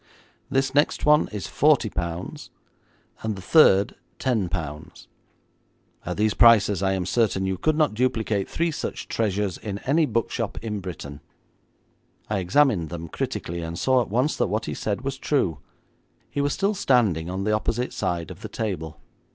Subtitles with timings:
[0.49, 2.49] This next one is forty pounds,
[3.21, 5.07] and the third ten pounds.
[6.07, 10.07] At these prices I am certain you could not duplicate three such treasures in any
[10.07, 11.21] book shop in Britain.'
[12.31, 15.59] I examined them critically, and saw at once that what he said was true.
[16.31, 18.99] He was still standing on the opposite side of the table.